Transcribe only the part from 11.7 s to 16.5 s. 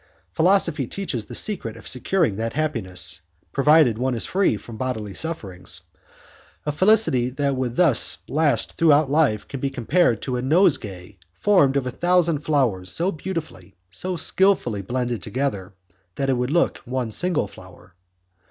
of a thousand flowers so beautifully, so skillfully blended together, that it would